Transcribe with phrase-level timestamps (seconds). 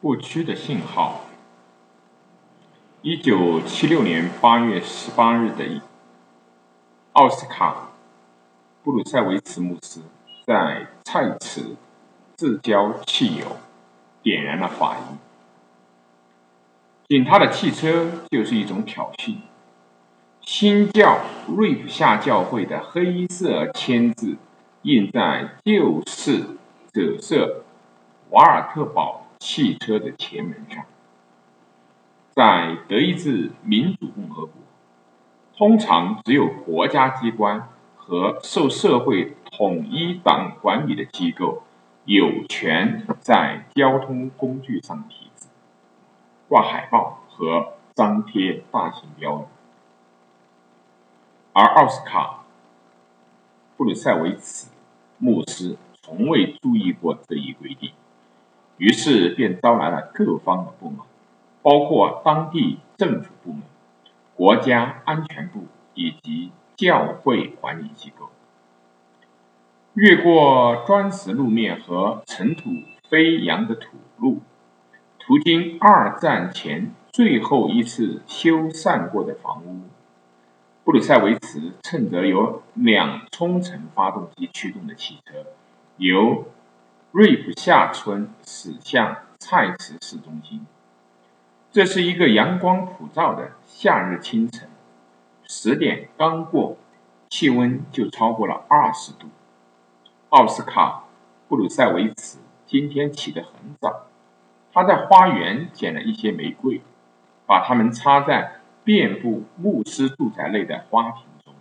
[0.00, 1.20] 不屈的信号。
[3.02, 5.82] 一九七六年八月十八日的
[7.12, 7.72] 奥斯卡·
[8.82, 10.00] 布鲁塞维茨牧师
[10.46, 11.76] 在蔡池
[12.34, 13.58] 自浇汽油，
[14.22, 15.16] 点燃了法医。
[17.06, 19.36] 仅他的汽车就是一种挑衅。
[20.40, 24.38] 新教瑞普夏教会的黑色签字
[24.82, 26.56] 印在旧式
[26.90, 27.64] 折射
[28.30, 30.84] 瓦尔特堡汽车的前门上。
[32.32, 34.54] 在德意志民主共和国，
[35.56, 41.64] 通常只有国家机关和受社会统一党管理的机构
[42.04, 45.48] 有权在交通工具上题字、
[46.48, 49.44] 挂海报和张贴大型标语。
[51.52, 52.44] 而奥斯卡·
[53.76, 54.70] 布鲁塞维茨
[55.18, 57.92] 牧师从未注意过这一规定，
[58.80, 61.00] 于是便招来了各方的不满，
[61.60, 63.60] 包括当地政府部门、
[64.34, 68.30] 国家安全部以及教会管理机构。
[69.92, 72.70] 越过砖石路面和尘土
[73.10, 74.40] 飞扬的土路，
[75.18, 79.82] 途经二战前最后一次修缮过的房屋。
[80.84, 85.44] 布鲁塞维茨乘着由两冲程发动机驱动的汽车，
[85.98, 86.46] 由
[87.12, 90.66] 瑞普夏村驶向蔡池市中心。
[91.72, 94.68] 这是一个阳光普照的夏日清晨，
[95.42, 96.76] 十点刚过，
[97.28, 99.26] 气温就超过了二十度。
[100.28, 101.04] 奥斯卡·
[101.48, 104.06] 布鲁塞维茨今天起得很早，
[104.72, 106.80] 他在花园捡了一些玫瑰，
[107.46, 108.56] 把它们插在。
[108.82, 111.54] 遍布牧师住宅内的花瓶中，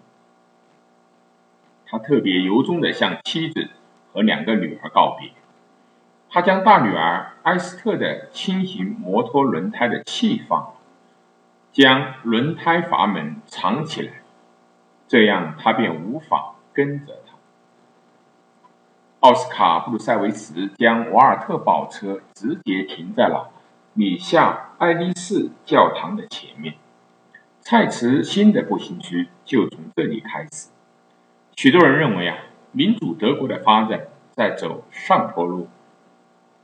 [1.86, 3.70] 他特别由衷地向妻子
[4.14, 5.30] 和两个女儿告别。
[6.32, 10.74] 他将大女儿埃斯特的轻型摩托轮胎的气放，
[11.72, 14.14] 将轮胎阀门藏起来，
[15.08, 17.34] 这样他便无法跟着他。
[19.22, 23.52] 奥斯卡·布鲁塞维茨将瓦尔特宝车直接停在了
[23.94, 26.76] 米夏爱丽丝教堂的前面。
[27.60, 30.70] 蔡茨新的步行区就从这里开始。
[31.56, 32.38] 许多人认为啊，
[32.72, 35.68] 民主德国的发展在走上坡路。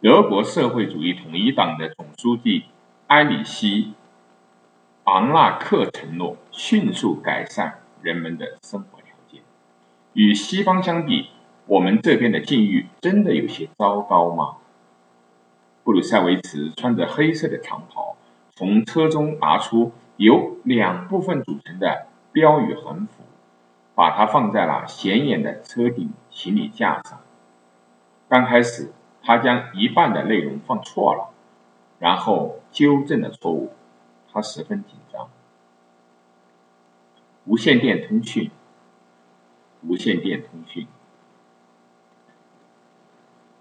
[0.06, 2.66] 德国社会主义统一党的总书记
[3.08, 3.86] 埃里希·
[5.06, 9.42] 昂纳克承诺迅速改善人们的生活条件。
[10.14, 11.30] 与西方相比，
[11.66, 14.58] 我们这边的境遇真的有些糟糕吗？
[15.84, 18.16] 布鲁塞维茨穿着黑色的长袍，
[18.54, 19.92] 从车中拿出。
[20.18, 23.24] 由两部分组成的标语横幅，
[23.96, 27.20] 把它放在了显眼的车顶行李架上。
[28.30, 28.94] 刚开始，
[29.26, 31.34] 他将一半的内容放错了，
[31.98, 33.74] 然后纠正了错误。
[34.32, 35.28] 他十分紧张。
[37.46, 38.52] 无线电通讯，
[39.82, 40.88] 无线电通讯，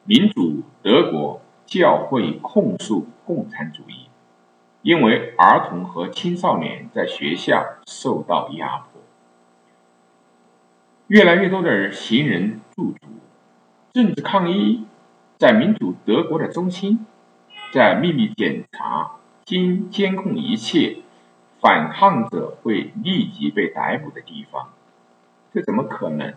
[0.04, 4.08] 民主德国教会控诉共产主义。
[4.82, 9.00] 因为儿童和青少年在学校受到压迫，
[11.06, 13.08] 越来越多的行人驻足，
[13.94, 14.84] 政治抗议
[15.38, 17.06] 在民主德国的中心，
[17.72, 19.12] 在秘密检查，
[19.44, 20.98] 经监控一切
[21.60, 24.70] 反抗者会立即被逮捕的地方，
[25.52, 26.34] 这怎么可能呢？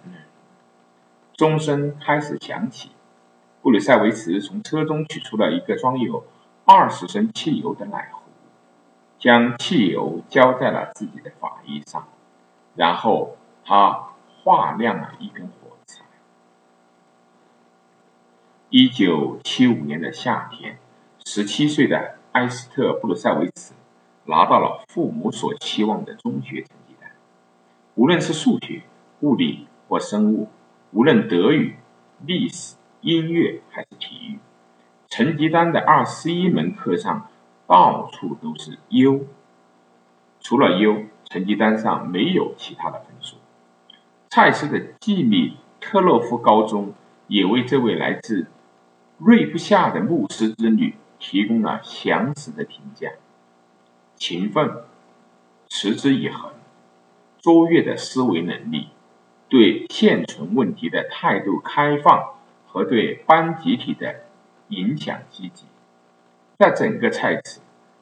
[1.35, 2.91] 钟声开始响起，
[3.61, 6.25] 布鲁塞维茨从车中取出了一个装有
[6.65, 8.21] 二十升汽油的奶壶。
[9.19, 12.07] 将汽油浇在了自己的法衣上，
[12.75, 13.35] 然后
[13.65, 14.09] 他
[14.43, 15.66] 划亮了一根火
[18.69, 20.77] 一九七五年的夏天，
[21.25, 23.73] 十七岁的埃斯特·布鲁塞维茨
[24.25, 27.09] 拿到了父母所期望的中学成绩单。
[27.95, 28.81] 无论是数学、
[29.21, 30.49] 物理或生物，
[30.91, 31.77] 无论德语、
[32.25, 34.39] 历史、音乐还是体育，
[35.07, 37.29] 成绩单的二十一门课上。
[37.69, 39.25] 到处都是优，
[40.39, 43.35] 除了优，成绩单上没有其他的分数。
[44.29, 46.93] 蔡司的季米特洛夫高中
[47.27, 48.47] 也为这位来自
[49.17, 53.09] 瑞布夏的牧师之女提供了详实的评价：
[54.15, 54.83] 勤奋、
[55.67, 56.51] 持之以恒、
[57.39, 58.89] 卓越的思维能力、
[59.49, 62.35] 对现存问题的态度开放
[62.67, 64.23] 和对班集体的
[64.67, 65.65] 影响积极。
[66.59, 67.59] 在整个蔡池，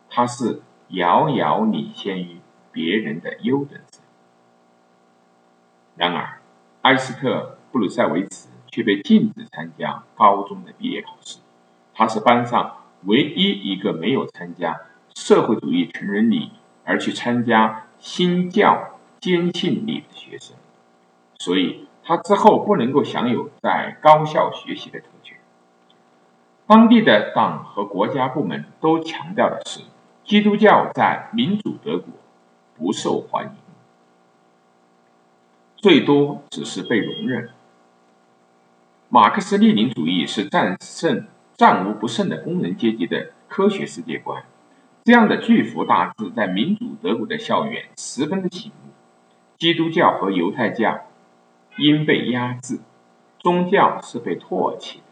[0.09, 2.39] 他是遥遥领先于
[2.73, 4.01] 别人的优等生。
[5.95, 6.41] 然而，
[6.81, 8.44] 埃斯特·布鲁塞维茨
[8.75, 11.37] 却被禁止参加高中的毕业考试。
[11.93, 12.75] 他是班上
[13.05, 14.81] 唯一一个没有参加
[15.15, 16.51] 社会主义成人礼
[16.83, 20.57] 而去参加新教坚信礼的学生，
[21.39, 25.37] 所以他之后不能够享有在高校学习的特权。
[26.67, 29.79] 当地的党和国家部门都强调的是，
[30.25, 32.09] 基督教在民主德国
[32.77, 33.51] 不受欢迎，
[35.77, 37.51] 最多只是被容忍。
[39.15, 41.25] 马克思列宁主义是战胜。
[41.55, 44.43] 战无不胜的工人阶级的科学世界观，
[45.05, 48.91] 这样的巨幅大字在民主德国的校园十分的醒目。
[49.57, 50.99] 基督教和犹太教
[51.77, 52.81] 因被压制，
[53.39, 55.03] 宗教是被唾弃的。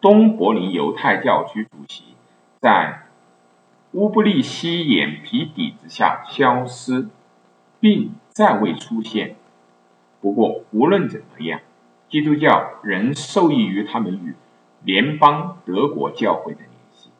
[0.00, 2.04] 东柏林犹太教区主席
[2.60, 3.08] 在
[3.90, 7.08] 乌布利希眼皮底子下消失，
[7.80, 9.34] 并再未出现。
[10.20, 11.58] 不过无论怎么样，
[12.16, 14.34] 基督教仍受益于他们与。
[14.82, 17.10] 联邦德国教会的联系，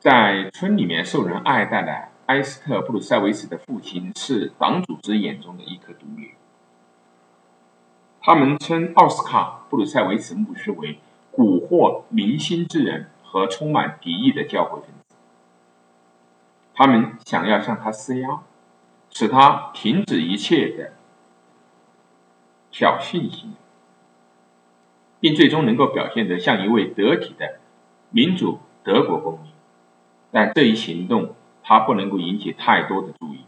[0.00, 6.28] 在村里面受人爱戴的埃斯特布鲁塞维茨的父亲是党组织眼中的一颗毒瘤。
[8.20, 10.98] 他们称奥斯卡布鲁塞维茨牧师为
[11.32, 15.14] 蛊惑民心之人和充满敌意的教会分子。
[16.74, 18.40] 他们想要向他施压，
[19.10, 20.92] 使他停止一切的
[22.76, 23.54] 挑衅性。
[25.18, 27.58] 并最终能够表现得像一位得体的
[28.10, 29.50] 民主德国公民，
[30.30, 33.38] 但这一行动他不能够引起太多的注意，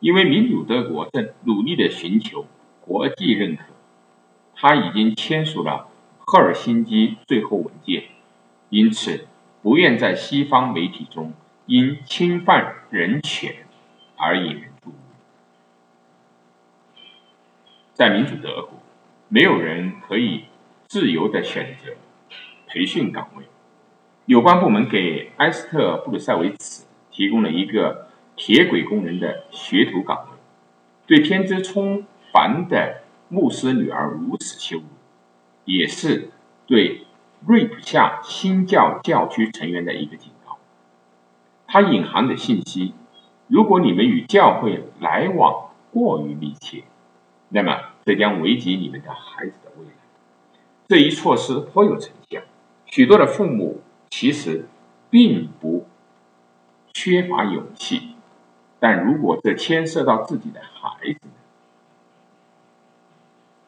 [0.00, 2.46] 因为民主德国正努力的寻求
[2.80, 3.64] 国际认可，
[4.56, 5.88] 他已经签署了
[6.18, 8.04] 赫尔辛基最后文件，
[8.70, 9.28] 因此
[9.62, 11.34] 不愿在西方媒体中
[11.66, 13.54] 因侵犯人权
[14.16, 14.96] 而引人注目。
[17.94, 18.72] 在民主德国，
[19.28, 20.44] 没有人可以。
[20.86, 21.92] 自由的选择
[22.68, 23.44] 培训岗位，
[24.26, 28.06] 有关部门给埃斯特布鲁塞维茨提供了一个
[28.36, 30.38] 铁轨工人的学徒岗位。
[31.06, 34.84] 对天资聪凡的牧师女儿如此羞辱，
[35.64, 36.30] 也是
[36.66, 37.06] 对
[37.44, 40.58] 瑞普夏新教教区成员的一个警告。
[41.66, 42.92] 它隐含的信息：
[43.48, 46.84] 如果你们与教会来往过于密切，
[47.54, 49.92] 那么这将危及你们的孩子的未来。
[50.88, 52.40] 这一措施颇有成效，
[52.84, 53.80] 许多的父母
[54.10, 54.66] 其实
[55.08, 55.86] 并不
[56.92, 58.16] 缺乏勇气，
[58.80, 61.28] 但如果这牵涉到自己的孩子，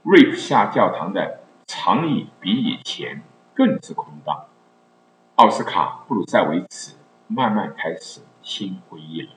[0.03, 1.39] 瑞普夏教堂的
[1.69, 3.23] 长椅比以前
[3.55, 4.47] 更是空荡。
[5.37, 6.97] 奥斯卡布鲁塞维茨
[7.29, 9.31] 慢慢开始心灰意冷。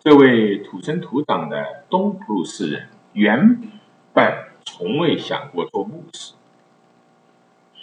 [0.00, 3.60] 这位土生土长的东普鲁士人原
[4.12, 4.50] 本。
[4.62, 6.34] 从未想过做牧师。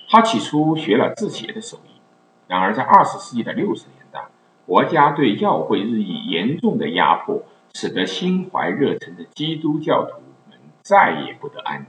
[0.09, 1.99] 他起初学了制鞋的手艺，
[2.47, 4.25] 然而在二十世纪的六十年代，
[4.65, 7.43] 国家对教会日益严重的压迫，
[7.73, 11.87] 使得心怀热忱的基督教徒们再也不得安宁。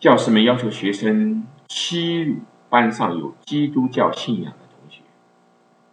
[0.00, 2.38] 教师们要求学生欺辱
[2.68, 4.63] 班上有基督教信仰的，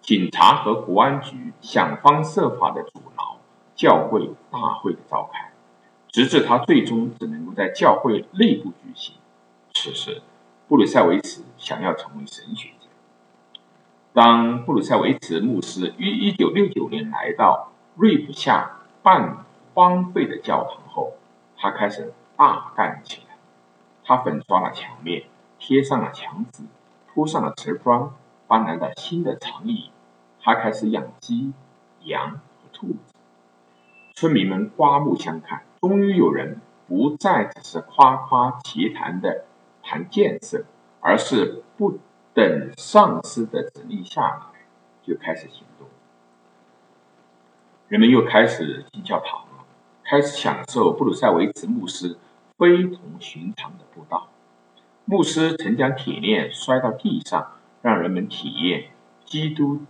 [0.02, 3.38] 警察和国安局想方设法的阻挠
[3.76, 5.52] 教会大会的召开。
[6.10, 9.16] 直至他最终只能够在教会内部举行。
[9.74, 10.22] 此时，
[10.68, 12.88] 布鲁塞维茨想要成为神学家。
[14.12, 21.14] 当布鲁塞维茨牧师于1969年来到瑞普夏半荒废的教堂后，
[21.56, 23.38] 他开始大干起来。
[24.04, 25.24] 他粉刷了墙面，
[25.58, 26.64] 贴上了墙纸，
[27.08, 28.10] 铺上了瓷砖，
[28.52, 29.92] 搬来了新的长椅。
[30.42, 31.54] 他开始养鸡、
[32.02, 33.16] 羊和兔子。
[34.14, 35.62] 村民们刮目相看。
[35.80, 39.46] 终于有人不再只是夸夸其谈的
[39.82, 40.66] 谈建设，
[41.00, 41.98] 而是不
[42.34, 44.42] 等上司的指令下来
[45.02, 45.88] 就开始行动。
[47.88, 49.64] 人们又开始进教堂了，
[50.04, 52.18] 开始享受布鲁塞维茨牧师
[52.58, 54.28] 非同寻常的布道。
[55.06, 58.92] 牧师曾将铁链摔到地上，让人们体验
[59.26, 59.82] 基督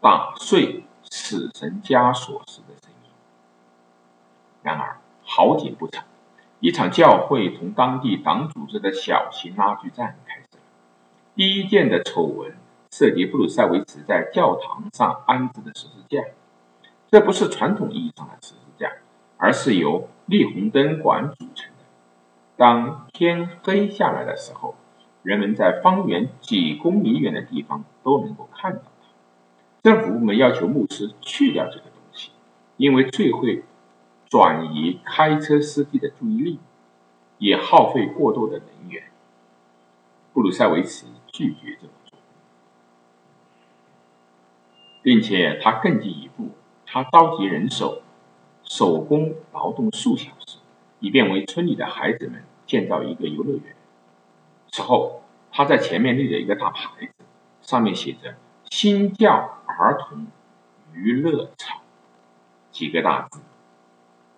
[0.00, 0.84] 打碎。
[1.12, 3.10] 死神枷锁时的声音。
[4.62, 6.04] 然而好景不长，
[6.60, 10.62] 一场教会同当地党组织的小型拉锯战开始了。
[11.34, 12.56] 第一件的丑闻
[12.92, 16.22] 涉及布鲁塞维茨在教堂上安置的十字架。
[17.10, 18.92] 这不是传统意义上的十字架，
[19.36, 21.46] 而是由立红灯管组。
[22.60, 24.74] 当天黑下来的时候，
[25.22, 28.82] 人们在方圆几公里远的地方都能够看到。
[29.82, 32.32] 政府部门要求牧师去掉这个东西，
[32.76, 33.64] 因为最会
[34.28, 36.58] 转移开车司机的注意力。
[37.38, 39.04] 也耗费过多的能源。
[40.34, 42.18] 布鲁塞维茨拒绝这么做，
[45.00, 46.50] 并且他更进一步，
[46.84, 48.02] 他召集人手，
[48.62, 50.58] 手工劳动数小时，
[50.98, 53.74] 以便为村里的孩子们建造一个游乐园。
[54.70, 57.24] 此后，他在前面立了一个大牌子，
[57.62, 58.36] 上面写着
[58.70, 60.28] “新教儿童
[60.92, 61.80] 娱乐场”
[62.70, 63.40] 几个大字，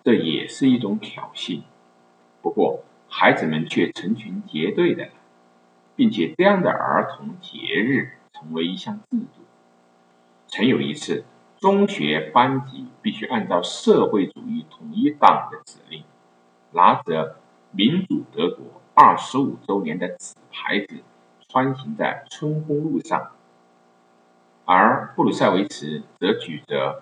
[0.03, 1.61] 这也是一种挑衅。
[2.41, 5.11] 不过，孩子们却成群结队的来。
[5.95, 9.43] 并且这样的儿童节日成为一项制度。
[10.47, 11.23] 曾有一次，
[11.59, 16.03] 中学班级必须按照社会主义统一党的指令，
[16.71, 17.37] 拿着
[17.75, 20.97] 民主德国二十五周年的纸牌子，
[21.49, 23.31] 穿行在春宫路上，
[24.65, 27.01] 而布鲁塞维茨则举着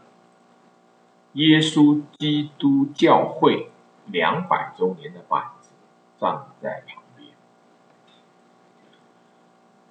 [1.33, 3.69] 耶稣基督教会
[4.05, 5.71] 两百周年的板子
[6.17, 7.29] 站在旁边。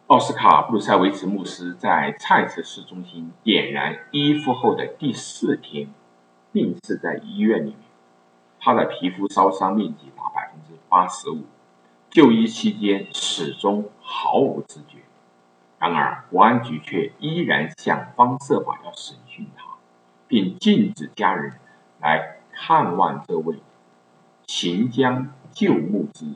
[0.06, 5.92] 奥斯卡·布鲁塞维茨牧师在蔡斯市中心点燃衣服后的第四天，
[6.52, 7.80] 病逝在医院里面。
[8.62, 10.39] 他的皮肤烧伤面积达百
[10.90, 11.44] 八十五，
[12.11, 14.99] 就医期间始终毫无知觉。
[15.78, 19.64] 然而，国安局却依然想方设法要审讯他，
[20.26, 21.54] 并禁止家人
[22.00, 23.61] 来看望这位
[24.47, 26.35] 行将就木之人。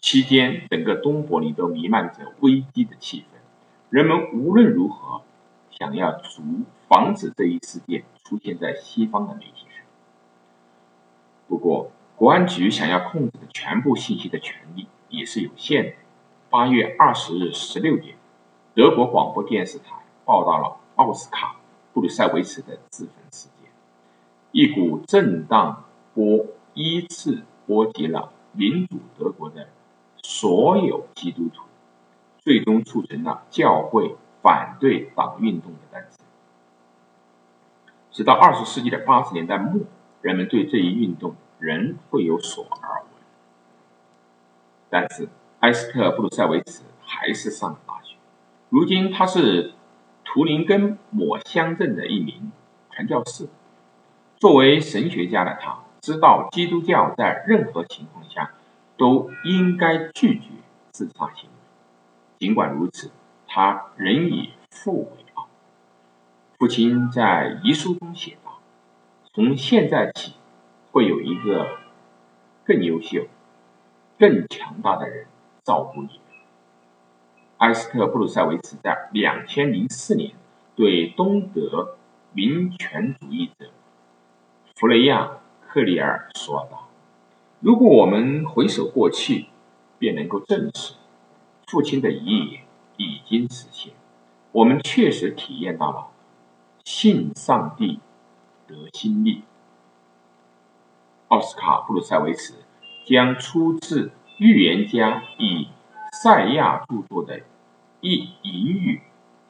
[0.00, 3.36] 期间，整个东柏林都弥漫着危机的气氛。
[3.90, 5.22] 人们无论如何
[5.70, 6.42] 想要阻
[6.88, 9.84] 防止这一事件出现在西方的媒体上。
[11.48, 11.90] 不过，
[12.20, 15.92] 国安局想要控制的全部信息的权利也是有限的。
[16.50, 18.14] 八月二十日十六点，
[18.74, 21.46] 德国广播电视台报道了奥斯卡·
[21.94, 23.70] 布鲁塞维茨的自焚事件。
[24.52, 29.68] 一股震荡波依次波及了民主德国的。
[30.22, 31.62] 所有基督徒
[32.36, 36.26] 最终促成了教会反对党运动的诞生。
[38.10, 39.80] 直到二十世纪的八十年代末，
[40.20, 43.22] 人们对这一运动人会有所耳闻。
[44.88, 45.28] 但是，
[45.60, 48.16] 埃斯特·布鲁塞维茨还是上了大学。
[48.68, 49.74] 如今，他是
[50.24, 52.50] 图林根某乡镇的一名
[52.90, 53.48] 传教士。
[54.36, 58.52] 作为神学家的他，知道基督教在任何情况下。
[59.00, 60.48] 都应该拒绝
[60.90, 61.56] 自杀行为。
[62.38, 63.10] 尽管如此，
[63.48, 65.48] 他仍以父为傲。
[66.58, 68.60] 父亲在遗书中写道
[69.32, 70.34] ：“从现在起，
[70.92, 71.78] 会有一个
[72.64, 73.26] 更优秀、
[74.18, 75.26] 更强大的人
[75.62, 76.20] 照顾你。”
[77.58, 80.32] 埃斯特·布鲁塞维茨在两千零四年
[80.74, 81.96] 对东德
[82.32, 83.66] 民权主义者
[84.76, 85.24] 弗雷亚·
[85.68, 86.88] 克里尔说道。
[87.60, 89.46] 如果我们回首过去，
[89.98, 90.94] 便能够证实，
[91.66, 92.62] 父亲的遗言
[92.96, 93.92] 已经实现。
[94.52, 96.06] 我们确实体验到了
[96.82, 98.00] 信上帝
[98.66, 99.42] 得心力。
[101.30, 102.54] 奥斯卡·布鲁塞维茨
[103.06, 105.68] 将出自预言家以
[106.12, 107.40] 赛亚著作的
[108.00, 109.00] 一隐语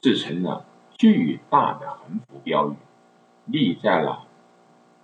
[0.03, 2.77] 制成了巨大的横幅标语，
[3.47, 4.27] 立在了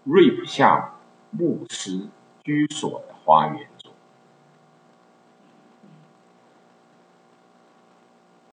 [0.04, 0.94] 瑞普夏
[1.30, 2.08] 牧师。
[2.46, 3.66] 居所的花园。